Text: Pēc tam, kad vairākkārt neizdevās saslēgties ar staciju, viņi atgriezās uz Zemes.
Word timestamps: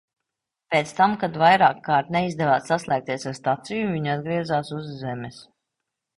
Pēc 0.75 0.93
tam, 0.99 1.11
kad 1.23 1.37
vairākkārt 1.41 2.09
neizdevās 2.15 2.73
saslēgties 2.73 3.27
ar 3.33 3.37
staciju, 3.41 3.93
viņi 3.99 4.13
atgriezās 4.17 4.75
uz 4.81 4.91
Zemes. 5.05 5.41